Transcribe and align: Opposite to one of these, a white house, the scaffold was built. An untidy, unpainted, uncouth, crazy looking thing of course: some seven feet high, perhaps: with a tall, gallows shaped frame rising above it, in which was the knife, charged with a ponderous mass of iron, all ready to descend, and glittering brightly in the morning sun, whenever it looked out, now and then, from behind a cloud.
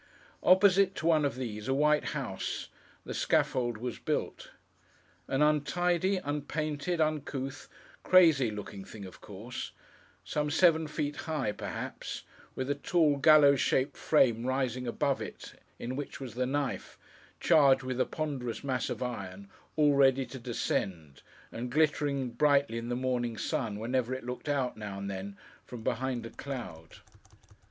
Opposite 0.41 0.95
to 0.95 1.05
one 1.05 1.25
of 1.25 1.35
these, 1.35 1.67
a 1.67 1.75
white 1.75 2.05
house, 2.05 2.69
the 3.05 3.13
scaffold 3.13 3.77
was 3.77 3.99
built. 3.99 4.49
An 5.27 5.43
untidy, 5.43 6.17
unpainted, 6.17 6.99
uncouth, 6.99 7.67
crazy 8.01 8.49
looking 8.49 8.83
thing 8.83 9.05
of 9.05 9.21
course: 9.21 9.73
some 10.23 10.49
seven 10.49 10.87
feet 10.87 11.15
high, 11.29 11.51
perhaps: 11.51 12.23
with 12.55 12.67
a 12.71 12.73
tall, 12.73 13.17
gallows 13.17 13.61
shaped 13.61 13.95
frame 13.95 14.43
rising 14.47 14.87
above 14.87 15.21
it, 15.21 15.53
in 15.77 15.95
which 15.95 16.19
was 16.19 16.33
the 16.33 16.47
knife, 16.47 16.97
charged 17.39 17.83
with 17.83 18.01
a 18.01 18.05
ponderous 18.07 18.63
mass 18.63 18.89
of 18.89 19.03
iron, 19.03 19.49
all 19.75 19.93
ready 19.93 20.25
to 20.25 20.39
descend, 20.39 21.21
and 21.51 21.71
glittering 21.71 22.31
brightly 22.31 22.79
in 22.79 22.89
the 22.89 22.95
morning 22.95 23.37
sun, 23.37 23.77
whenever 23.77 24.15
it 24.15 24.25
looked 24.25 24.49
out, 24.49 24.75
now 24.75 24.97
and 24.97 25.11
then, 25.11 25.37
from 25.63 25.83
behind 25.83 26.25
a 26.25 26.31
cloud. 26.31 26.95